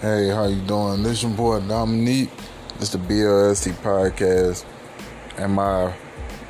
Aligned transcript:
Hey, 0.00 0.28
how 0.30 0.46
you 0.46 0.62
doing? 0.62 1.02
This 1.02 1.18
is 1.18 1.24
your 1.24 1.32
boy 1.32 1.60
Dominique. 1.60 2.30
It's 2.76 2.88
the 2.88 2.96
BLST 2.96 3.74
podcast, 3.82 4.64
and 5.36 5.52
my 5.52 5.92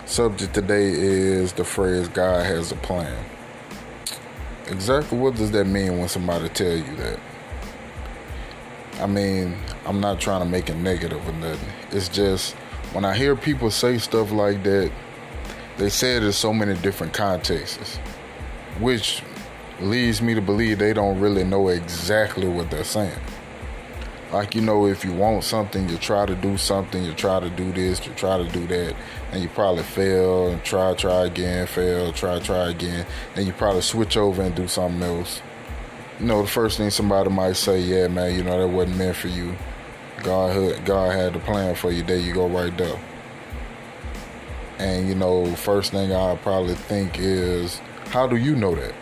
subject 0.06 0.54
today 0.54 0.86
is 0.86 1.52
the 1.54 1.64
phrase 1.64 2.06
"God 2.06 2.46
has 2.46 2.70
a 2.70 2.76
plan." 2.76 3.12
Exactly 4.68 5.18
what 5.18 5.34
does 5.34 5.50
that 5.50 5.64
mean 5.64 5.98
when 5.98 6.08
somebody 6.08 6.48
tell 6.50 6.76
you 6.76 6.94
that? 6.98 7.18
I 9.00 9.06
mean, 9.08 9.56
I'm 9.84 10.00
not 10.00 10.20
trying 10.20 10.42
to 10.42 10.48
make 10.48 10.70
it 10.70 10.76
negative 10.76 11.28
or 11.28 11.32
nothing. 11.32 11.72
It's 11.90 12.08
just 12.08 12.54
when 12.92 13.04
I 13.04 13.16
hear 13.16 13.34
people 13.34 13.72
say 13.72 13.98
stuff 13.98 14.30
like 14.30 14.62
that, 14.62 14.92
they 15.76 15.88
say 15.88 16.18
it 16.18 16.22
in 16.22 16.30
so 16.30 16.54
many 16.54 16.74
different 16.74 17.14
contexts, 17.14 17.96
which 18.78 19.24
leads 19.80 20.22
me 20.22 20.34
to 20.34 20.40
believe 20.40 20.78
they 20.78 20.92
don't 20.92 21.18
really 21.18 21.42
know 21.42 21.66
exactly 21.66 22.46
what 22.46 22.70
they're 22.70 22.84
saying. 22.84 23.18
Like, 24.32 24.54
you 24.54 24.60
know, 24.60 24.86
if 24.86 25.04
you 25.04 25.12
want 25.12 25.42
something, 25.42 25.88
you 25.88 25.98
try 25.98 26.24
to 26.24 26.36
do 26.36 26.56
something, 26.56 27.02
you 27.04 27.12
try 27.14 27.40
to 27.40 27.50
do 27.50 27.72
this, 27.72 28.06
you 28.06 28.12
try 28.14 28.38
to 28.38 28.48
do 28.50 28.64
that, 28.68 28.94
and 29.32 29.42
you 29.42 29.48
probably 29.48 29.82
fail, 29.82 30.48
and 30.48 30.62
try, 30.62 30.94
try 30.94 31.26
again, 31.26 31.66
fail, 31.66 32.12
try, 32.12 32.38
try 32.38 32.70
again, 32.70 33.06
and 33.34 33.46
you 33.46 33.52
probably 33.52 33.82
switch 33.82 34.16
over 34.16 34.40
and 34.42 34.54
do 34.54 34.68
something 34.68 35.02
else. 35.02 35.42
You 36.20 36.26
know, 36.26 36.42
the 36.42 36.48
first 36.48 36.78
thing 36.78 36.90
somebody 36.90 37.28
might 37.28 37.56
say, 37.56 37.80
yeah, 37.80 38.06
man, 38.06 38.36
you 38.36 38.44
know, 38.44 38.60
that 38.60 38.68
wasn't 38.68 38.98
meant 38.98 39.16
for 39.16 39.28
you. 39.28 39.56
God 40.22 40.54
had, 40.54 40.84
God 40.84 41.12
had 41.12 41.34
a 41.34 41.40
plan 41.40 41.74
for 41.74 41.90
you. 41.90 42.04
There 42.04 42.18
you 42.18 42.32
go, 42.32 42.46
right 42.46 42.76
there. 42.78 43.00
And, 44.78 45.08
you 45.08 45.16
know, 45.16 45.54
first 45.56 45.90
thing 45.90 46.12
I 46.12 46.36
probably 46.36 46.74
think 46.74 47.18
is, 47.18 47.80
how 48.10 48.28
do 48.28 48.36
you 48.36 48.54
know 48.54 48.76
that? 48.76 48.94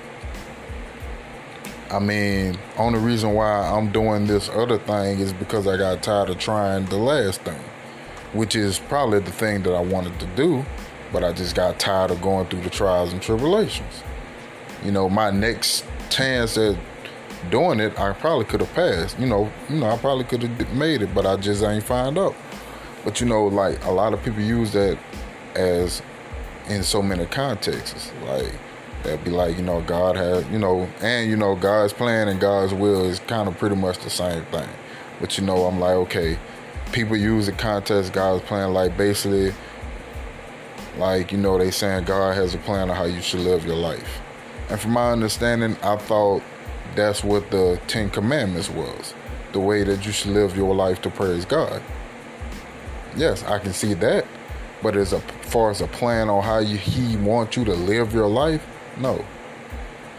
I 1.90 1.98
mean, 1.98 2.58
only 2.76 2.98
reason 2.98 3.32
why 3.32 3.66
I'm 3.66 3.90
doing 3.90 4.26
this 4.26 4.50
other 4.50 4.78
thing 4.78 5.20
is 5.20 5.32
because 5.32 5.66
I 5.66 5.78
got 5.78 6.02
tired 6.02 6.28
of 6.28 6.38
trying 6.38 6.84
the 6.86 6.98
last 6.98 7.40
thing, 7.42 7.60
which 8.34 8.54
is 8.54 8.78
probably 8.78 9.20
the 9.20 9.32
thing 9.32 9.62
that 9.62 9.72
I 9.72 9.80
wanted 9.80 10.20
to 10.20 10.26
do, 10.36 10.66
but 11.12 11.24
I 11.24 11.32
just 11.32 11.54
got 11.54 11.78
tired 11.78 12.10
of 12.10 12.20
going 12.20 12.46
through 12.48 12.60
the 12.60 12.70
trials 12.70 13.12
and 13.12 13.22
tribulations. 13.22 14.02
You 14.84 14.92
know, 14.92 15.08
my 15.08 15.30
next 15.30 15.84
chance 16.10 16.58
at 16.58 16.76
doing 17.50 17.80
it, 17.80 17.98
I 17.98 18.12
probably 18.12 18.44
could 18.44 18.60
have 18.60 18.72
passed. 18.74 19.18
You 19.18 19.26
know, 19.26 19.50
you 19.70 19.76
know, 19.76 19.90
I 19.90 19.96
probably 19.96 20.24
could 20.24 20.42
have 20.42 20.74
made 20.74 21.00
it, 21.00 21.14
but 21.14 21.24
I 21.24 21.36
just 21.36 21.62
ain't 21.62 21.84
find 21.84 22.18
out. 22.18 22.34
But 23.02 23.20
you 23.20 23.26
know, 23.26 23.46
like 23.46 23.82
a 23.86 23.90
lot 23.90 24.12
of 24.12 24.22
people 24.22 24.42
use 24.42 24.72
that 24.72 24.98
as 25.54 26.02
in 26.68 26.82
so 26.82 27.00
many 27.00 27.24
contexts, 27.24 28.12
like 28.26 28.52
that'd 29.02 29.24
be 29.24 29.30
like 29.30 29.56
you 29.56 29.62
know 29.62 29.80
god 29.82 30.16
has 30.16 30.46
you 30.48 30.58
know 30.58 30.88
and 31.00 31.30
you 31.30 31.36
know 31.36 31.54
god's 31.54 31.92
plan 31.92 32.28
and 32.28 32.40
god's 32.40 32.74
will 32.74 33.04
is 33.04 33.20
kind 33.20 33.48
of 33.48 33.56
pretty 33.58 33.76
much 33.76 33.98
the 33.98 34.10
same 34.10 34.44
thing. 34.46 34.68
But 35.20 35.36
you 35.38 35.44
know 35.44 35.66
i'm 35.66 35.80
like 35.80 35.94
okay 35.94 36.38
people 36.92 37.16
use 37.16 37.46
the 37.46 37.52
context 37.52 38.12
god's 38.12 38.44
plan 38.44 38.72
like 38.72 38.96
basically 38.96 39.52
like 40.96 41.32
you 41.32 41.38
know 41.38 41.58
they 41.58 41.70
saying 41.70 42.04
god 42.04 42.34
has 42.34 42.54
a 42.54 42.58
plan 42.58 42.90
of 42.90 42.96
how 42.96 43.04
you 43.04 43.20
should 43.20 43.40
live 43.40 43.64
your 43.64 43.76
life. 43.76 44.20
And 44.70 44.80
from 44.80 44.92
my 44.92 45.12
understanding 45.12 45.76
i 45.82 45.96
thought 45.96 46.42
that's 46.94 47.22
what 47.22 47.50
the 47.50 47.80
ten 47.86 48.10
commandments 48.10 48.68
was 48.70 49.14
the 49.52 49.60
way 49.60 49.82
that 49.82 50.04
you 50.04 50.12
should 50.12 50.32
live 50.32 50.56
your 50.56 50.74
life 50.74 51.00
to 51.02 51.10
praise 51.10 51.44
god. 51.44 51.82
Yes 53.16 53.42
i 53.44 53.58
can 53.58 53.72
see 53.72 53.94
that 53.94 54.26
but 54.82 54.96
as 54.96 55.12
a, 55.12 55.20
far 55.20 55.70
as 55.70 55.80
a 55.80 55.88
plan 55.88 56.28
on 56.28 56.42
how 56.42 56.58
you, 56.58 56.76
he 56.76 57.16
wants 57.16 57.56
you 57.56 57.64
to 57.64 57.74
live 57.74 58.12
your 58.12 58.28
life 58.28 58.64
no. 58.98 59.24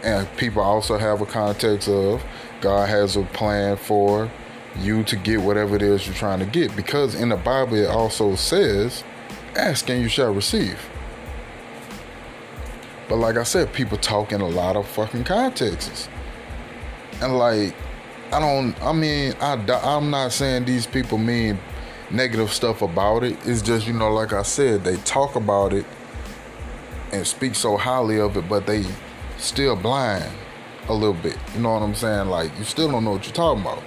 And 0.02 0.28
people 0.36 0.62
also 0.62 0.96
have 0.96 1.20
a 1.20 1.26
context 1.26 1.88
of 1.88 2.22
God 2.60 2.88
has 2.88 3.16
a 3.16 3.22
plan 3.22 3.76
for 3.76 4.30
you 4.78 5.02
to 5.04 5.16
get 5.16 5.40
whatever 5.40 5.76
it 5.76 5.82
is 5.82 6.06
you're 6.06 6.14
trying 6.14 6.38
to 6.38 6.46
get. 6.46 6.74
Because 6.76 7.14
in 7.14 7.30
the 7.30 7.36
Bible, 7.36 7.76
it 7.76 7.88
also 7.88 8.34
says, 8.34 9.04
ask 9.56 9.88
and 9.90 10.00
you 10.00 10.08
shall 10.08 10.32
receive. 10.32 10.78
But 13.08 13.16
like 13.16 13.36
I 13.36 13.42
said, 13.42 13.72
people 13.72 13.98
talk 13.98 14.32
in 14.32 14.40
a 14.40 14.48
lot 14.48 14.76
of 14.76 14.86
fucking 14.86 15.24
contexts. 15.24 16.08
And 17.20 17.36
like, 17.36 17.74
I 18.32 18.38
don't, 18.38 18.80
I 18.82 18.92
mean, 18.92 19.34
I, 19.40 19.54
I'm 19.82 20.10
not 20.10 20.32
saying 20.32 20.64
these 20.64 20.86
people 20.86 21.18
mean 21.18 21.58
negative 22.10 22.52
stuff 22.52 22.82
about 22.82 23.24
it. 23.24 23.36
It's 23.44 23.62
just, 23.62 23.86
you 23.86 23.92
know, 23.92 24.12
like 24.12 24.32
I 24.32 24.42
said, 24.42 24.84
they 24.84 24.96
talk 24.98 25.34
about 25.34 25.72
it 25.72 25.84
and 27.12 27.26
speak 27.26 27.54
so 27.54 27.76
highly 27.76 28.20
of 28.20 28.36
it, 28.36 28.48
but 28.48 28.66
they 28.66 28.84
still 29.38 29.76
blind 29.76 30.24
a 30.88 30.94
little 30.94 31.14
bit. 31.14 31.36
You 31.54 31.60
know 31.60 31.72
what 31.72 31.82
I'm 31.82 31.94
saying? 31.94 32.28
Like 32.28 32.56
you 32.58 32.64
still 32.64 32.90
don't 32.90 33.04
know 33.04 33.12
what 33.12 33.24
you're 33.24 33.34
talking 33.34 33.62
about. 33.62 33.82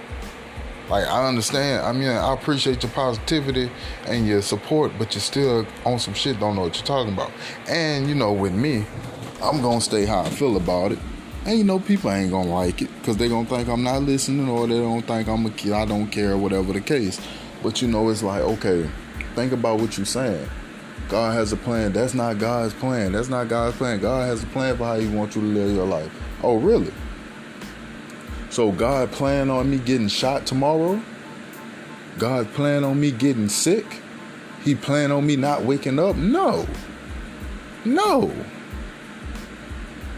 Like 0.88 1.06
I 1.06 1.26
understand. 1.26 1.84
I 1.84 1.92
mean, 1.92 2.08
I 2.08 2.34
appreciate 2.34 2.82
your 2.82 2.92
positivity 2.92 3.70
and 4.06 4.26
your 4.26 4.42
support, 4.42 4.92
but 4.98 5.14
you 5.14 5.20
still 5.20 5.66
on 5.84 5.98
some 5.98 6.14
shit 6.14 6.38
don't 6.38 6.56
know 6.56 6.62
what 6.62 6.76
you're 6.76 6.86
talking 6.86 7.12
about. 7.12 7.30
And 7.68 8.08
you 8.08 8.14
know, 8.14 8.32
with 8.32 8.52
me, 8.52 8.84
I'm 9.42 9.62
gonna 9.62 9.80
stay 9.80 10.04
how 10.04 10.20
I 10.20 10.30
feel 10.30 10.56
about 10.56 10.92
it. 10.92 10.98
And 11.46 11.58
you 11.58 11.64
know, 11.64 11.78
people 11.78 12.10
ain't 12.10 12.30
gonna 12.30 12.50
like 12.50 12.82
it 12.82 12.90
because 12.98 13.16
they 13.16 13.28
gonna 13.28 13.48
think 13.48 13.68
I'm 13.68 13.82
not 13.82 14.02
listening 14.02 14.48
or 14.48 14.66
they 14.66 14.78
don't 14.78 15.02
think 15.02 15.28
I'm 15.28 15.46
a 15.46 15.50
kid. 15.50 15.72
I 15.72 15.86
don't 15.86 16.08
care, 16.08 16.36
whatever 16.36 16.72
the 16.72 16.80
case. 16.80 17.20
But 17.62 17.80
you 17.80 17.88
know, 17.88 18.08
it's 18.10 18.22
like 18.22 18.42
okay, 18.42 18.88
think 19.34 19.52
about 19.52 19.80
what 19.80 19.96
you're 19.96 20.06
saying. 20.06 20.48
God 21.08 21.34
has 21.34 21.52
a 21.52 21.56
plan. 21.56 21.92
That's 21.92 22.14
not 22.14 22.38
God's 22.38 22.74
plan. 22.74 23.12
That's 23.12 23.28
not 23.28 23.48
God's 23.48 23.76
plan. 23.76 24.00
God 24.00 24.26
has 24.26 24.42
a 24.42 24.46
plan 24.46 24.76
for 24.76 24.84
how 24.84 24.98
He 24.98 25.08
wants 25.08 25.36
you 25.36 25.42
to 25.42 25.48
live 25.48 25.74
your 25.74 25.86
life. 25.86 26.10
Oh, 26.42 26.56
really? 26.58 26.92
So 28.50 28.72
God 28.72 29.10
plan 29.12 29.50
on 29.50 29.70
me 29.70 29.78
getting 29.78 30.08
shot 30.08 30.46
tomorrow? 30.46 31.00
God 32.18 32.52
plan 32.52 32.84
on 32.84 33.00
me 33.00 33.10
getting 33.10 33.48
sick? 33.48 33.84
He 34.62 34.74
plan 34.74 35.10
on 35.10 35.26
me 35.26 35.36
not 35.36 35.62
waking 35.62 35.98
up? 35.98 36.16
No. 36.16 36.66
No. 37.84 38.32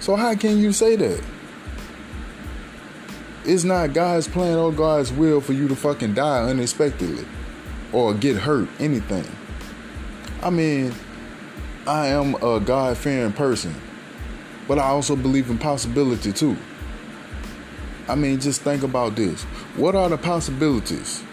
So 0.00 0.14
how 0.14 0.34
can 0.36 0.58
you 0.58 0.72
say 0.72 0.94
that? 0.96 1.24
It's 3.44 3.64
not 3.64 3.92
God's 3.92 4.28
plan 4.28 4.56
or 4.56 4.72
God's 4.72 5.12
will 5.12 5.40
for 5.40 5.52
you 5.52 5.66
to 5.68 5.76
fucking 5.76 6.14
die 6.14 6.42
unexpectedly 6.42 7.24
or 7.92 8.12
get 8.12 8.36
hurt, 8.36 8.68
anything. 8.78 9.24
I 10.46 10.50
mean, 10.50 10.94
I 11.88 12.06
am 12.06 12.36
a 12.36 12.60
God 12.60 12.96
fearing 12.96 13.32
person, 13.32 13.74
but 14.68 14.78
I 14.78 14.84
also 14.84 15.16
believe 15.16 15.50
in 15.50 15.58
possibility 15.58 16.32
too. 16.32 16.56
I 18.06 18.14
mean, 18.14 18.38
just 18.38 18.62
think 18.62 18.84
about 18.84 19.16
this. 19.16 19.42
What 19.74 19.96
are 19.96 20.08
the 20.08 20.16
possibilities? 20.16 21.24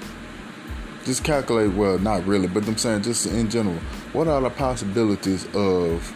Just 1.05 1.23
calculate, 1.23 1.73
well, 1.73 1.99
not 1.99 2.25
really, 2.25 2.47
but 2.47 2.67
I'm 2.67 2.75
saying 2.75 3.03
just 3.03 3.27
in 3.27 3.51
general, 3.51 3.77
what 4.13 4.27
are 4.27 4.41
the 4.41 4.49
possibilities 4.49 5.45
of 5.53 6.09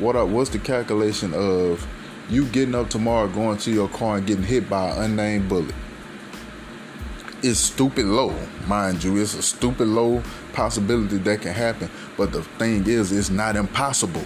what 0.00 0.16
are 0.16 0.24
what's 0.24 0.48
the 0.48 0.60
calculation 0.60 1.34
of 1.34 1.86
you 2.30 2.46
getting 2.46 2.74
up 2.74 2.88
tomorrow, 2.88 3.28
going 3.28 3.58
to 3.58 3.70
your 3.70 3.90
car 3.90 4.16
and 4.16 4.26
getting 4.26 4.44
hit 4.44 4.66
by 4.66 4.92
an 4.92 5.10
unnamed 5.10 5.50
bullet? 5.50 5.74
It's 7.42 7.58
stupid 7.58 8.04
low, 8.04 8.34
mind 8.66 9.02
you. 9.02 9.16
It's 9.16 9.34
a 9.34 9.42
stupid 9.42 9.88
low 9.88 10.22
possibility 10.52 11.16
that 11.16 11.40
can 11.40 11.54
happen. 11.54 11.90
But 12.18 12.32
the 12.32 12.42
thing 12.42 12.86
is, 12.86 13.12
it's 13.12 13.30
not 13.30 13.56
impossible. 13.56 14.24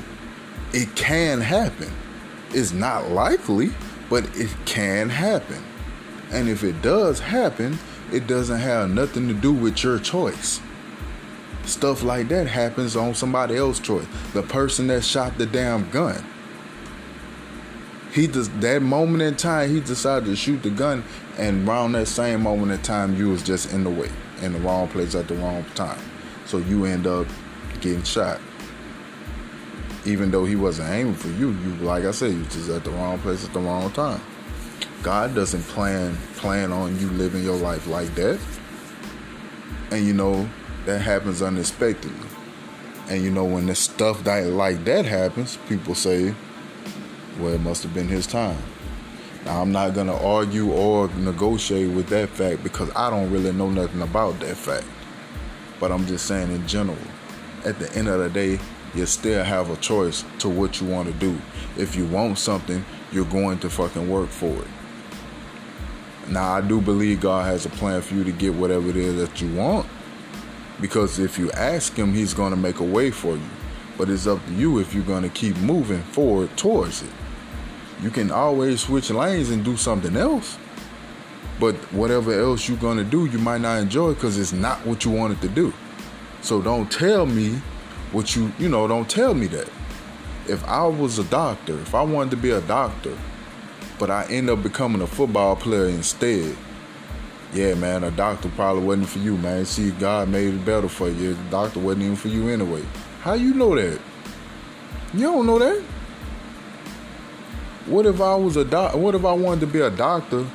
It 0.73 0.97
can 0.97 1.41
happen. 1.41 1.93
It's 2.51 2.73
not 2.73 3.11
likely, 3.11 3.71
but 4.11 4.25
it 4.37 4.51
can 4.65 5.09
happen. 5.09 5.63
And 6.33 6.49
if 6.49 6.65
it 6.65 6.83
does 6.83 7.21
happen, 7.21 7.79
it 8.13 8.27
doesn't 8.27 8.59
have 8.59 8.91
nothing 8.91 9.29
to 9.29 9.35
do 9.35 9.53
with 9.53 9.85
your 9.85 10.01
choice. 10.01 10.61
Stuff 11.67 12.03
like 12.03 12.27
that 12.29 12.49
happens 12.49 12.97
on 12.97 13.15
somebody 13.15 13.57
else's 13.57 13.85
choice. 13.85 14.07
The 14.33 14.43
person 14.43 14.89
that 14.89 15.05
shot 15.05 15.39
the 15.39 15.47
damn 15.47 15.89
gun. 15.91 16.25
He 18.15 18.29
just 18.29 18.61
that 18.61 18.81
moment 18.81 19.23
in 19.25 19.35
time 19.35 19.75
he 19.75 19.81
decided 19.81 20.27
to 20.27 20.37
shoot 20.37 20.63
the 20.63 20.71
gun 20.71 21.03
and 21.37 21.69
around 21.69 21.93
that 21.93 22.07
same 22.07 22.45
moment 22.45 22.71
in 22.71 22.81
time 22.81 23.17
you 23.17 23.31
was 23.31 23.43
just 23.43 23.73
in 23.73 23.83
the 23.83 23.91
way, 23.91 24.09
in 24.41 24.53
the 24.53 24.61
wrong 24.61 24.87
place 24.87 25.17
at 25.17 25.27
the 25.27 25.35
wrong 25.35 25.65
time. 25.75 25.99
So 26.47 26.59
you 26.59 26.85
end 26.85 27.09
up 27.09 27.27
getting 27.81 28.05
shot. 28.05 28.41
Even 30.05 30.31
though 30.31 30.45
he 30.45 30.55
wasn't 30.55 30.91
aiming 30.91 31.15
for 31.15 31.27
you, 31.29 31.51
you 31.51 31.75
like 31.81 32.05
I 32.05 32.13
said, 32.13 32.31
you 32.31 32.45
just 32.45 32.71
at 32.71 32.85
the 32.85 32.93
wrong 32.93 33.19
place 33.19 33.45
at 33.45 33.53
the 33.53 33.59
wrong 33.59 33.91
time. 33.91 34.21
God 35.03 35.35
doesn't 35.35 35.63
plan 35.63 36.17
plan 36.37 36.73
on 36.73 36.97
you 37.01 37.09
living 37.11 37.43
your 37.43 37.57
life 37.57 37.89
like 37.89 38.15
that. 38.15 38.39
And 39.91 40.07
you 40.07 40.15
know, 40.15 40.49
that 40.85 41.01
happens 41.01 41.43
unexpectedly. 41.43 42.29
And 43.09 43.25
you 43.25 43.33
know, 43.33 43.45
when 43.45 43.67
the 43.67 43.75
stuff 43.75 44.23
that 44.23 44.47
like 44.47 44.85
that 44.85 45.05
happens, 45.05 45.59
people 45.69 45.97
say, 45.97 46.33
Well, 47.39 47.53
it 47.53 47.61
must 47.61 47.83
have 47.83 47.93
been 47.95 48.09
his 48.09 48.27
time. 48.27 48.63
Now 49.45 49.61
I'm 49.61 49.73
not 49.73 49.95
gonna 49.95 50.17
argue 50.17 50.73
or 50.73 51.09
negotiate 51.09 51.91
with 51.91 52.09
that 52.09 52.31
fact 52.31 52.63
because 52.63 52.91
I 52.97 53.11
don't 53.11 53.31
really 53.31 53.53
know 53.53 53.71
nothing 53.71 54.03
about 54.03 54.41
that 54.41 54.57
fact. 54.57 54.87
But 55.81 55.93
I'm 55.93 56.07
just 56.07 56.27
saying 56.27 56.51
in 56.51 56.67
general, 56.67 56.97
at 57.65 57.79
the 57.79 57.93
end 57.97 58.09
of 58.09 58.21
the 58.21 58.31
day, 58.31 58.59
you 58.95 59.07
still 59.07 59.43
have 59.43 59.71
a 59.71 59.77
choice 59.77 60.25
to 60.39 60.49
what 60.49 60.81
you 60.81 60.87
want 60.87 61.09
to 61.09 61.15
do. 61.15 61.37
If 61.77 61.97
you 61.97 62.07
want 62.07 62.39
something, 62.39 62.85
you're 63.11 63.25
going 63.25 63.59
to 63.59 63.71
fucking 63.71 64.09
work 64.09 64.29
for 64.29 64.53
it. 64.53 64.69
Now, 66.29 66.53
I 66.53 66.61
do 66.61 66.81
believe 66.81 67.21
God 67.21 67.47
has 67.47 67.67
a 67.67 67.71
plan 67.71 68.01
for 68.01 68.15
you 68.15 68.25
to 68.25 68.33
get 68.33 68.55
whatever 68.55 68.89
it 68.89 68.97
is 68.97 69.17
that 69.17 69.41
you 69.41 69.53
want. 69.55 69.87
Because 70.81 71.19
if 71.19 71.39
you 71.39 71.51
ask 71.53 71.95
Him, 71.95 72.15
He's 72.15 72.35
going 72.35 72.51
to 72.51 72.57
make 72.57 72.81
a 72.81 72.85
way 72.85 73.11
for 73.11 73.35
you. 73.37 73.51
But 73.99 74.09
it's 74.09 74.27
up 74.27 74.45
to 74.47 74.53
you 74.53 74.79
if 74.79 74.95
you're 74.95 75.05
going 75.05 75.23
to 75.23 75.29
keep 75.29 75.57
moving 75.59 76.03
forward 76.03 76.57
towards 76.57 77.03
it. 77.03 77.11
You 78.03 78.11
can 78.11 78.31
always 78.31 78.81
switch 78.81 79.11
lanes 79.11 79.51
and 79.51 79.65
do 79.65 79.77
something 79.77 80.17
else. 80.17 80.59
But 81.61 81.77
whatever 81.93 82.39
else 82.39 82.69
you're 82.69 82.79
to 82.79 83.05
do, 83.05 83.27
you 83.27 83.39
might 83.39 83.61
not 83.61 83.79
enjoy 83.79 84.15
because 84.15 84.39
it's 84.39 84.53
not 84.53 84.85
what 84.85 85.05
you 85.05 85.11
wanted 85.11 85.41
to 85.43 85.49
do. 85.49 85.73
So 86.43 86.61
don't 86.61 86.91
tell 86.91 87.27
me 87.27 87.61
what 88.13 88.37
you, 88.37 88.53
you 88.59 88.69
know, 88.69 88.87
don't 88.87 89.09
tell 89.09 89.35
me 89.35 89.47
that. 89.49 89.69
If 90.47 90.65
I 90.65 90.85
was 90.87 91.19
a 91.19 91.25
doctor, 91.25 91.79
if 91.81 91.95
I 91.95 92.03
wanted 92.03 92.31
to 92.33 92.37
be 92.37 92.51
a 92.51 92.61
doctor, 92.61 93.17
but 93.99 94.11
I 94.11 94.27
end 94.27 94.51
up 94.51 94.63
becoming 94.63 95.01
a 95.01 95.07
football 95.07 95.57
player 95.57 95.87
instead, 95.89 96.57
yeah, 97.55 97.75
man, 97.75 98.03
a 98.03 98.11
doctor 98.11 98.51
probably 98.51 98.83
wasn't 98.83 99.09
for 99.09 99.21
you, 99.21 99.37
man. 99.37 99.65
See, 99.65 99.93
God 99.93 100.29
made 100.29 100.53
it 100.53 100.65
better 100.65 100.89
for 100.89 101.09
you. 101.09 101.35
The 101.35 101.43
doctor 101.51 101.79
wasn't 101.79 102.05
even 102.05 102.17
for 102.17 102.29
you 102.29 102.49
anyway. 102.49 102.83
How 103.21 103.35
you 103.35 103.55
know 103.55 103.77
that? 103.77 104.01
You 105.15 105.23
don't 105.23 105.47
know 105.47 105.61
that. 105.61 105.83
What 107.87 108.07
if 108.07 108.21
I 108.21 108.35
was 108.35 108.57
a 108.57 108.65
doc? 108.65 108.95
What 108.95 109.15
if 109.15 109.27
I 109.27 109.33
wanted 109.33 109.61
to 109.61 109.67
be 109.67 109.81
a 109.81 109.91
doctor, 109.91 110.47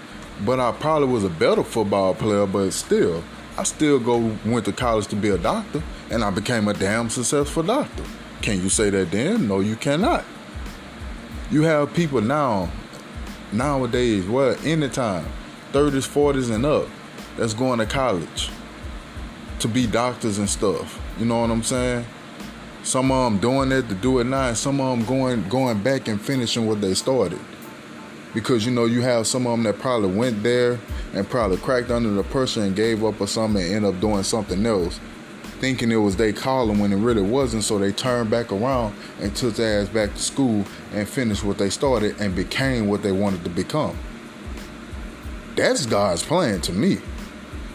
but 0.44 0.60
I 0.60 0.72
probably 0.72 1.10
was 1.10 1.24
a 1.24 1.30
better 1.30 1.64
football 1.64 2.16
player, 2.16 2.48
but 2.48 2.72
still, 2.72 3.24
I 3.56 3.64
still 3.64 4.00
go 4.00 4.36
went 4.44 4.66
to 4.66 4.72
college 4.72 5.06
to 5.08 5.16
be 5.16 5.30
a 5.30 5.38
doctor, 5.38 5.84
and 6.10 6.24
I 6.24 6.32
became 6.32 6.68
a 6.68 6.74
damn 6.74 7.08
successful 7.10 7.62
doctor. 7.62 8.04
Can 8.42 8.60
you 8.62 8.70
say 8.70 8.90
that 8.90 9.12
then? 9.12 9.48
No, 9.48 9.60
you 9.60 9.76
cannot. 9.76 10.26
You 11.52 11.64
have 11.64 11.94
people 11.94 12.22
now, 12.22 12.72
nowadays, 13.52 14.26
well, 14.26 14.56
anytime, 14.64 15.26
30s, 15.72 16.08
40s, 16.08 16.50
and 16.50 16.66
up, 16.66 16.88
that's 17.38 17.54
going 17.54 17.78
to 17.78 17.86
college 17.86 18.50
to 19.60 19.68
be 19.68 19.86
doctors 19.86 20.40
and 20.40 20.50
stuff. 20.50 21.00
You 21.20 21.26
know 21.26 21.42
what 21.42 21.52
I'm 21.52 21.64
saying? 21.64 22.06
Some 22.84 23.12
of 23.12 23.32
them 23.32 23.42
doing 23.42 23.72
it 23.72 23.90
to 23.90 23.96
do 23.96 24.20
it 24.20 24.24
now, 24.24 24.54
some 24.54 24.80
of 24.80 24.98
them 24.98 25.06
going 25.06 25.48
going 25.50 25.84
back 25.84 26.08
and 26.08 26.20
finishing 26.20 26.66
what 26.66 26.80
they 26.80 26.94
started. 26.94 27.40
Because 28.34 28.66
you 28.66 28.72
know 28.72 28.86
you 28.86 29.02
have 29.02 29.28
some 29.28 29.46
of 29.46 29.52
them 29.52 29.64
that 29.64 29.80
probably 29.80 30.16
went 30.16 30.44
there 30.44 30.80
and 31.14 31.30
probably 31.30 31.58
cracked 31.58 31.92
under 31.92 32.10
the 32.10 32.24
pressure 32.24 32.62
and 32.62 32.76
gave 32.76 33.04
up 33.04 33.20
or 33.20 33.28
something 33.28 33.62
and 33.62 33.76
end 33.76 33.86
up 33.86 34.00
doing 34.00 34.24
something 34.24 34.66
else, 34.66 35.00
thinking 35.60 35.92
it 35.92 35.98
was 35.98 36.16
they 36.16 36.32
calling 36.32 36.80
when 36.80 36.94
it 36.94 36.98
really 36.98 37.22
wasn't. 37.22 37.64
So 37.64 37.78
they 37.78 37.92
turned 37.92 38.30
back 38.30 38.52
around 38.54 38.96
and 39.20 39.36
took 39.36 39.56
their 39.56 39.82
ass 39.82 39.90
back 39.90 40.14
to 40.14 40.20
school 40.20 40.64
and 40.94 41.08
finished 41.08 41.44
what 41.44 41.58
they 41.58 41.70
started 41.70 42.20
and 42.22 42.34
became 42.34 42.88
what 42.88 43.04
they 43.04 43.12
wanted 43.12 43.44
to 43.44 43.50
become. 43.50 43.98
That's 45.56 45.86
God's 45.86 46.24
plan 46.24 46.62
to 46.62 46.72
me. 46.72 47.00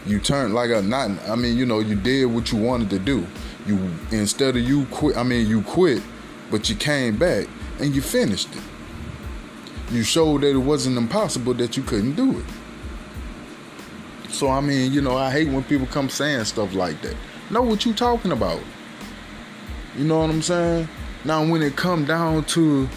You 0.07 0.19
turned 0.19 0.55
like 0.55 0.71
a 0.71 0.81
not. 0.81 1.11
I 1.29 1.35
mean, 1.35 1.57
you 1.57 1.65
know, 1.67 1.79
you 1.79 1.95
did 1.95 2.25
what 2.25 2.51
you 2.51 2.57
wanted 2.57 2.89
to 2.89 2.99
do 2.99 3.27
you 3.65 3.77
instead 4.11 4.55
of 4.55 4.63
you 4.63 4.85
quit, 4.85 5.17
I 5.17 5.23
mean 5.23 5.47
you 5.47 5.61
quit, 5.61 6.01
but 6.51 6.69
you 6.69 6.75
came 6.75 7.17
back 7.17 7.47
and 7.79 7.95
you 7.95 8.01
finished 8.01 8.55
it. 8.55 8.63
You 9.91 10.03
showed 10.03 10.41
that 10.41 10.51
it 10.51 10.57
wasn't 10.57 10.97
impossible 10.97 11.53
that 11.55 11.77
you 11.77 11.83
couldn't 11.83 12.15
do 12.15 12.39
it. 12.39 12.45
So 14.31 14.49
I 14.49 14.61
mean, 14.61 14.91
you 14.91 15.01
know, 15.01 15.17
I 15.17 15.31
hate 15.31 15.47
when 15.47 15.63
people 15.63 15.87
come 15.87 16.09
saying 16.09 16.45
stuff 16.45 16.73
like 16.73 17.01
that. 17.01 17.15
Know 17.49 17.61
what 17.61 17.85
you 17.85 17.93
talking 17.93 18.31
about. 18.31 18.61
You 19.97 20.03
know 20.03 20.19
what 20.19 20.29
I'm 20.29 20.41
saying? 20.41 20.89
Now 21.23 21.47
when 21.47 21.61
it 21.61 21.75
come 21.75 22.05
down 22.05 22.43
to 22.45 22.89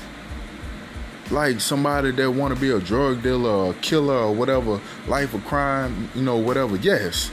like 1.31 1.61
somebody 1.61 2.11
that 2.13 2.31
want 2.31 2.55
to 2.55 2.61
be 2.61 2.71
a 2.71 2.81
drug 2.81 3.23
dealer 3.23 3.51
or 3.51 3.71
a 3.73 3.75
killer 3.75 4.17
or 4.17 4.35
whatever, 4.35 4.81
life 5.07 5.35
of 5.35 5.45
crime, 5.45 6.09
you 6.15 6.23
know, 6.23 6.37
whatever, 6.37 6.77
yes. 6.77 7.31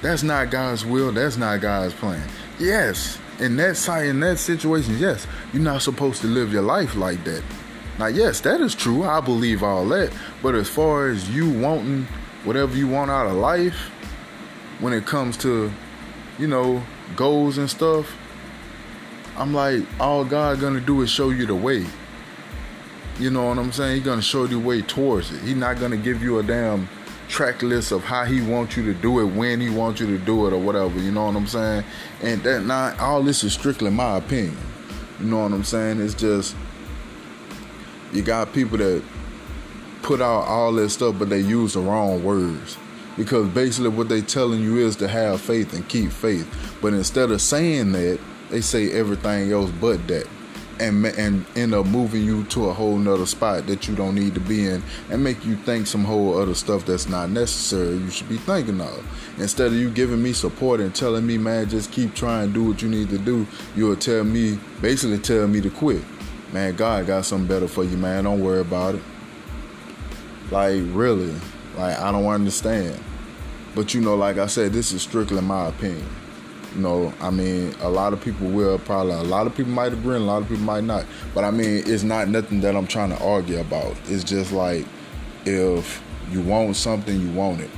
That's 0.00 0.22
not 0.22 0.50
God's 0.50 0.84
will. 0.84 1.10
That's 1.10 1.36
not 1.36 1.60
God's 1.60 1.92
plan. 1.94 2.22
Yes, 2.58 3.18
in 3.38 3.56
that 3.56 3.88
in 4.04 4.20
that 4.20 4.38
situation, 4.38 4.98
yes, 4.98 5.26
you're 5.52 5.62
not 5.62 5.82
supposed 5.82 6.20
to 6.22 6.26
live 6.26 6.52
your 6.52 6.62
life 6.62 6.96
like 6.96 7.22
that. 7.24 7.42
Now, 7.98 8.06
yes, 8.06 8.40
that 8.42 8.60
is 8.60 8.74
true. 8.74 9.04
I 9.04 9.20
believe 9.20 9.62
all 9.62 9.86
that. 9.88 10.12
But 10.42 10.54
as 10.54 10.68
far 10.68 11.08
as 11.08 11.28
you 11.30 11.50
wanting 11.50 12.06
whatever 12.44 12.76
you 12.76 12.88
want 12.88 13.10
out 13.10 13.26
of 13.26 13.34
life, 13.34 13.76
when 14.80 14.92
it 14.92 15.06
comes 15.06 15.36
to, 15.38 15.72
you 16.38 16.46
know, 16.46 16.82
goals 17.16 17.58
and 17.58 17.68
stuff, 17.68 18.12
I'm 19.36 19.52
like, 19.54 19.84
all 20.00 20.24
God 20.24 20.60
gonna 20.60 20.80
do 20.80 21.02
is 21.02 21.10
show 21.10 21.30
you 21.30 21.46
the 21.46 21.54
way. 21.54 21.86
You 23.18 23.30
know 23.30 23.48
what 23.48 23.58
I'm 23.58 23.72
saying? 23.72 23.96
He's 23.96 24.04
gonna 24.04 24.22
show 24.22 24.42
you 24.42 24.48
the 24.48 24.58
way 24.58 24.82
towards 24.82 25.32
it. 25.32 25.40
He's 25.42 25.56
not 25.56 25.78
gonna 25.80 25.96
give 25.96 26.22
you 26.22 26.38
a 26.38 26.42
damn 26.42 26.88
track 27.28 27.62
list 27.62 27.92
of 27.92 28.02
how 28.02 28.24
he 28.24 28.40
wants 28.40 28.76
you 28.76 28.84
to 28.92 28.94
do 28.94 29.20
it, 29.20 29.26
when 29.26 29.60
he 29.60 29.70
wants 29.70 30.00
you 30.00 30.06
to 30.06 30.18
do 30.18 30.46
it, 30.46 30.52
or 30.52 30.58
whatever. 30.58 30.98
You 30.98 31.12
know 31.12 31.26
what 31.26 31.36
I'm 31.36 31.46
saying? 31.46 31.84
And 32.22 32.42
that 32.42 32.64
not 32.64 32.98
all 32.98 33.22
this 33.22 33.44
is 33.44 33.52
strictly 33.52 33.90
my 33.90 34.16
opinion. 34.16 34.56
You 35.20 35.26
know 35.26 35.42
what 35.42 35.52
I'm 35.52 35.64
saying? 35.64 36.00
It's 36.00 36.14
just 36.14 36.56
you 38.12 38.22
got 38.22 38.52
people 38.52 38.78
that 38.78 39.02
put 40.02 40.20
out 40.20 40.44
all 40.44 40.72
that 40.72 40.88
stuff, 40.90 41.16
but 41.18 41.28
they 41.28 41.40
use 41.40 41.74
the 41.74 41.80
wrong 41.80 42.24
words. 42.24 42.78
Because 43.16 43.48
basically, 43.48 43.90
what 43.90 44.08
they 44.08 44.22
telling 44.22 44.62
you 44.62 44.78
is 44.78 44.96
to 44.96 45.08
have 45.08 45.40
faith 45.40 45.74
and 45.74 45.88
keep 45.88 46.10
faith. 46.10 46.48
But 46.80 46.94
instead 46.94 47.30
of 47.30 47.42
saying 47.42 47.92
that, 47.92 48.20
they 48.48 48.60
say 48.60 48.92
everything 48.92 49.52
else 49.52 49.70
but 49.72 50.06
that 50.08 50.26
and 50.80 51.04
and 51.06 51.44
end 51.56 51.74
up 51.74 51.86
moving 51.86 52.22
you 52.22 52.44
to 52.44 52.68
a 52.68 52.72
whole 52.72 52.96
nother 52.96 53.26
spot 53.26 53.66
that 53.66 53.88
you 53.88 53.94
don't 53.94 54.14
need 54.14 54.34
to 54.34 54.40
be 54.40 54.66
in 54.66 54.82
and 55.10 55.22
make 55.22 55.44
you 55.44 55.56
think 55.56 55.86
some 55.86 56.04
whole 56.04 56.38
other 56.38 56.54
stuff 56.54 56.84
that's 56.86 57.08
not 57.08 57.30
necessary 57.30 57.96
you 57.96 58.10
should 58.10 58.28
be 58.28 58.36
thinking 58.36 58.80
of. 58.80 59.34
Instead 59.38 59.68
of 59.68 59.74
you 59.74 59.90
giving 59.90 60.22
me 60.22 60.32
support 60.32 60.80
and 60.80 60.94
telling 60.94 61.26
me 61.26 61.38
man 61.38 61.68
just 61.68 61.92
keep 61.92 62.14
trying 62.14 62.52
do 62.52 62.64
what 62.64 62.82
you 62.82 62.88
need 62.88 63.08
to 63.10 63.18
do 63.18 63.46
you'll 63.76 63.96
tell 63.96 64.24
me 64.24 64.58
basically 64.80 65.18
tell 65.18 65.46
me 65.46 65.60
to 65.60 65.70
quit. 65.70 66.02
Man 66.52 66.76
god 66.76 67.06
got 67.06 67.24
something 67.24 67.48
better 67.48 67.68
for 67.68 67.84
you 67.84 67.96
man. 67.96 68.24
Don't 68.24 68.40
worry 68.40 68.60
about 68.60 68.94
it. 68.94 69.02
Like 70.50 70.82
really. 70.88 71.34
Like 71.76 71.98
i 71.98 72.10
don't 72.10 72.26
understand. 72.26 72.98
But 73.74 73.94
you 73.94 74.00
know 74.00 74.16
like 74.16 74.38
i 74.38 74.46
said 74.46 74.72
this 74.72 74.92
is 74.92 75.02
strictly 75.02 75.40
my 75.40 75.68
opinion 75.68 76.06
you 76.74 76.80
know, 76.80 77.12
I 77.20 77.30
mean, 77.30 77.74
a 77.80 77.88
lot 77.88 78.12
of 78.12 78.20
people 78.20 78.48
will 78.48 78.78
probably, 78.78 79.14
a 79.14 79.22
lot 79.22 79.46
of 79.46 79.54
people 79.54 79.72
might 79.72 79.92
agree, 79.92 80.16
and 80.16 80.24
a 80.24 80.26
lot 80.26 80.42
of 80.42 80.48
people 80.48 80.64
might 80.64 80.84
not. 80.84 81.04
But 81.34 81.44
I 81.44 81.50
mean, 81.50 81.82
it's 81.86 82.02
not 82.02 82.28
nothing 82.28 82.60
that 82.60 82.76
I'm 82.76 82.86
trying 82.86 83.10
to 83.10 83.22
argue 83.22 83.60
about. 83.60 83.96
It's 84.06 84.24
just 84.24 84.52
like, 84.52 84.86
if 85.44 86.02
you 86.30 86.42
want 86.42 86.76
something, 86.76 87.20
you 87.20 87.30
want 87.32 87.60
it. 87.60 87.70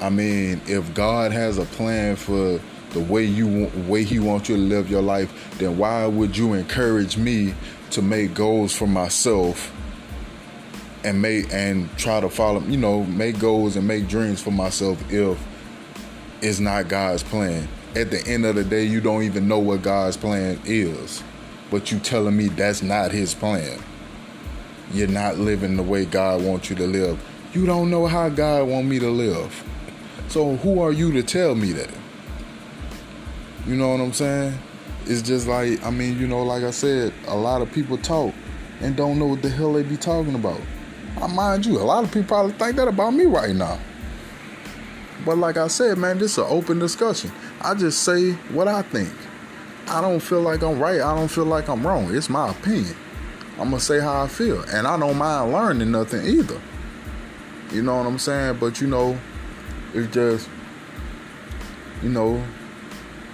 I 0.00 0.10
mean, 0.10 0.60
if 0.66 0.92
God 0.94 1.30
has 1.32 1.58
a 1.58 1.64
plan 1.66 2.16
for 2.16 2.60
the 2.90 3.00
way 3.00 3.24
you 3.24 3.70
way 3.86 4.02
He 4.02 4.18
wants 4.18 4.48
you 4.48 4.56
to 4.56 4.62
live 4.62 4.90
your 4.90 5.02
life, 5.02 5.58
then 5.58 5.78
why 5.78 6.06
would 6.06 6.36
you 6.36 6.54
encourage 6.54 7.16
me 7.16 7.54
to 7.90 8.02
make 8.02 8.34
goals 8.34 8.74
for 8.74 8.86
myself 8.86 9.72
and 11.04 11.20
make 11.20 11.52
and 11.52 11.88
try 11.96 12.20
to 12.20 12.28
follow, 12.28 12.60
you 12.62 12.76
know, 12.76 13.04
make 13.04 13.38
goals 13.38 13.76
and 13.76 13.86
make 13.86 14.08
dreams 14.08 14.40
for 14.40 14.50
myself 14.50 15.00
if 15.12 15.38
is 16.42 16.60
not 16.60 16.88
God's 16.88 17.22
plan. 17.22 17.68
At 17.94 18.10
the 18.10 18.24
end 18.26 18.46
of 18.46 18.54
the 18.54 18.64
day, 18.64 18.84
you 18.84 19.00
don't 19.00 19.24
even 19.24 19.48
know 19.48 19.58
what 19.58 19.82
God's 19.82 20.16
plan 20.16 20.60
is. 20.64 21.22
But 21.70 21.90
you 21.90 21.98
telling 21.98 22.36
me 22.36 22.48
that's 22.48 22.82
not 22.82 23.12
his 23.12 23.34
plan. 23.34 23.78
You're 24.92 25.08
not 25.08 25.38
living 25.38 25.76
the 25.76 25.82
way 25.82 26.04
God 26.04 26.42
wants 26.42 26.70
you 26.70 26.76
to 26.76 26.86
live. 26.86 27.22
You 27.52 27.66
don't 27.66 27.90
know 27.90 28.06
how 28.06 28.28
God 28.28 28.68
want 28.68 28.86
me 28.86 28.98
to 28.98 29.10
live. 29.10 29.64
So 30.28 30.56
who 30.56 30.80
are 30.80 30.92
you 30.92 31.12
to 31.12 31.22
tell 31.22 31.54
me 31.54 31.72
that? 31.72 31.90
You 33.66 33.76
know 33.76 33.90
what 33.90 34.00
I'm 34.00 34.12
saying? 34.12 34.58
It's 35.06 35.22
just 35.22 35.46
like, 35.46 35.84
I 35.84 35.90
mean, 35.90 36.18
you 36.18 36.26
know, 36.26 36.42
like 36.42 36.62
I 36.62 36.70
said, 36.70 37.12
a 37.26 37.36
lot 37.36 37.62
of 37.62 37.72
people 37.72 37.98
talk 37.98 38.34
and 38.80 38.96
don't 38.96 39.18
know 39.18 39.26
what 39.26 39.42
the 39.42 39.48
hell 39.48 39.72
they 39.72 39.82
be 39.82 39.96
talking 39.96 40.34
about. 40.34 40.60
I 41.20 41.26
mind 41.26 41.66
you, 41.66 41.78
a 41.78 41.82
lot 41.82 42.04
of 42.04 42.12
people 42.12 42.28
probably 42.28 42.52
think 42.52 42.76
that 42.76 42.88
about 42.88 43.10
me 43.10 43.26
right 43.26 43.54
now. 43.54 43.78
But 45.30 45.38
like 45.38 45.56
I 45.56 45.68
said, 45.68 45.96
man, 45.96 46.18
this 46.18 46.32
is 46.32 46.38
an 46.38 46.46
open 46.48 46.80
discussion. 46.80 47.30
I 47.60 47.74
just 47.74 48.02
say 48.02 48.32
what 48.50 48.66
I 48.66 48.82
think. 48.82 49.12
I 49.86 50.00
don't 50.00 50.18
feel 50.18 50.40
like 50.40 50.60
I'm 50.60 50.80
right. 50.80 51.00
I 51.00 51.14
don't 51.14 51.28
feel 51.28 51.44
like 51.44 51.68
I'm 51.68 51.86
wrong. 51.86 52.12
It's 52.12 52.28
my 52.28 52.50
opinion. 52.50 52.96
I'm 53.52 53.70
gonna 53.70 53.78
say 53.78 54.00
how 54.00 54.24
I 54.24 54.26
feel, 54.26 54.60
and 54.62 54.88
I 54.88 54.98
don't 54.98 55.16
mind 55.16 55.52
learning 55.52 55.92
nothing 55.92 56.26
either. 56.26 56.60
You 57.70 57.82
know 57.82 57.98
what 57.98 58.08
I'm 58.08 58.18
saying? 58.18 58.56
But 58.58 58.80
you 58.80 58.88
know, 58.88 59.16
it's 59.94 60.12
just, 60.12 60.48
you 62.02 62.08
know, 62.08 62.42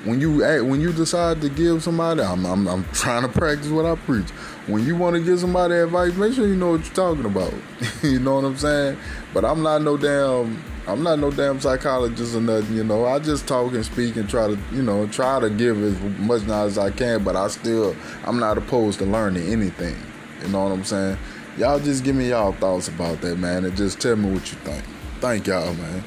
when 0.05 0.21
you 0.21 0.45
act, 0.45 0.65
when 0.65 0.83
you 0.83 0.93
decide 0.93 1.41
to 1.41 1.49
give 1.49 1.83
somebody, 1.83 2.21
I'm, 2.21 2.45
I'm, 2.45 2.69
I'm 2.69 2.85
trying 2.93 3.23
to 3.23 3.29
practice 3.31 3.69
what 3.69 3.87
I 3.87 3.95
preach. 3.95 4.29
When 4.67 4.85
you 4.85 4.97
want 4.97 5.17
to 5.17 5.23
give 5.23 5.41
somebody 5.41 5.77
advice, 5.77 6.13
make 6.13 6.35
sure 6.35 6.47
you 6.47 6.57
know 6.57 6.73
what 6.73 6.85
you're 6.85 6.93
talking 6.93 7.25
about. 7.25 7.55
you 8.03 8.19
know 8.19 8.35
what 8.35 8.45
I'm 8.45 8.59
saying? 8.59 8.99
But 9.33 9.47
I'm 9.47 9.63
not 9.63 9.81
no 9.81 9.97
damn 9.97 10.63
I'm 10.89 11.03
not 11.03 11.19
no 11.19 11.33
damn 11.33 11.61
psychologist 11.61 12.37
or 12.37 12.41
nothing, 12.41 12.77
you 12.77 12.85
know. 12.85 13.07
I 13.07 13.19
just 13.19 13.49
talk 13.49 13.73
and 13.73 13.85
speak 13.85 14.15
and 14.17 14.29
try 14.29 14.47
to, 14.47 14.59
you 14.73 14.83
know, 14.83 15.07
try 15.09 15.41
to 15.41 15.51
give 15.51 15.83
as 15.83 16.01
much 16.21 16.43
knowledge 16.47 16.73
as 16.73 16.79
I 16.79 16.91
can, 16.91 17.25
but 17.25 17.35
I 17.35 17.49
still, 17.49 17.97
I'm 18.25 18.39
not 18.39 18.57
opposed 18.57 19.01
to 19.01 19.05
learning 19.05 19.49
anything. 19.49 19.97
You 20.43 20.49
know 20.49 20.63
what 20.63 20.73
I'm 20.73 20.85
saying? 20.85 21.19
Y'all 21.59 21.81
just 21.81 22.05
give 22.05 22.15
me 22.15 22.29
y'all 22.29 22.53
thoughts 22.53 22.87
about 22.87 23.21
that, 23.23 23.37
man, 23.37 23.65
and 23.65 23.77
just 23.77 24.01
tell 24.01 24.15
me 24.15 24.31
what 24.33 24.53
you 24.53 24.59
think. 24.59 24.85
Thank 25.21 25.49
y'all, 25.49 25.75
man. 25.75 26.05